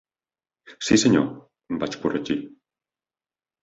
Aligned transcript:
Sí 0.87 0.97
senyor, 1.03 1.29
vaig 1.85 2.01
corregir. 2.07 2.43